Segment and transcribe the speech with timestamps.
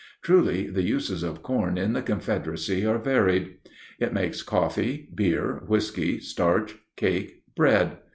[0.23, 3.57] Truly the uses of corn in the Confederacy are varied.
[3.99, 7.99] It makes coffee, beer, whisky, starch, cake, bread.